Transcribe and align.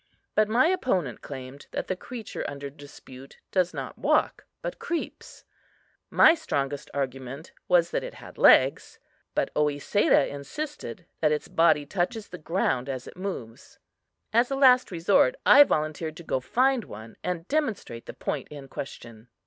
But 0.33 0.49
my 0.49 0.65
opponent 0.65 1.21
claimed 1.21 1.67
that 1.73 1.85
the 1.87 1.95
creature 1.95 2.43
under 2.49 2.71
dispute 2.71 3.37
does 3.51 3.71
not 3.71 3.99
walk, 3.99 4.45
but 4.63 4.79
creeps. 4.79 5.43
My 6.09 6.33
strongest 6.33 6.89
argument 6.91 7.51
was 7.67 7.91
that 7.91 8.03
it 8.03 8.15
had 8.15 8.39
legs; 8.39 8.97
but 9.35 9.51
Oesedah 9.55 10.27
insisted 10.27 11.05
that 11.19 11.31
its 11.31 11.47
body 11.47 11.85
touches 11.85 12.29
the 12.29 12.39
ground 12.39 12.89
as 12.89 13.05
it 13.05 13.15
moves. 13.15 13.77
As 14.33 14.49
a 14.49 14.55
last 14.55 14.89
resort, 14.89 15.35
I 15.45 15.63
volunteered 15.63 16.17
to 16.17 16.23
go 16.23 16.39
find 16.39 16.83
one, 16.85 17.15
and 17.23 17.47
demonstrate 17.47 18.07
the 18.07 18.15
point 18.15 18.47
in 18.47 18.69
question. 18.69 19.27